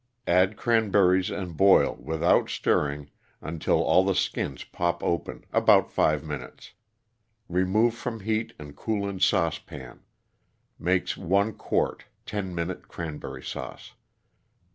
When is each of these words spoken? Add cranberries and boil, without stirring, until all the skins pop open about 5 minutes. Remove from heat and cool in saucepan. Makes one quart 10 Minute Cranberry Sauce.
Add 0.25 0.57
cranberries 0.57 1.29
and 1.29 1.55
boil, 1.55 1.95
without 2.01 2.49
stirring, 2.49 3.11
until 3.39 3.83
all 3.83 4.03
the 4.03 4.15
skins 4.15 4.63
pop 4.63 5.03
open 5.03 5.45
about 5.53 5.91
5 5.91 6.23
minutes. 6.23 6.71
Remove 7.47 7.93
from 7.93 8.21
heat 8.21 8.53
and 8.57 8.75
cool 8.75 9.07
in 9.07 9.19
saucepan. 9.19 9.99
Makes 10.79 11.15
one 11.17 11.53
quart 11.53 12.05
10 12.25 12.55
Minute 12.55 12.87
Cranberry 12.87 13.43
Sauce. 13.43 13.91